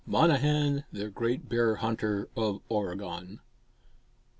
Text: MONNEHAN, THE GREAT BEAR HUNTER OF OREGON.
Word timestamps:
MONNEHAN, 0.07 0.85
THE 0.91 1.09
GREAT 1.11 1.47
BEAR 1.47 1.75
HUNTER 1.75 2.27
OF 2.35 2.61
OREGON. 2.69 3.39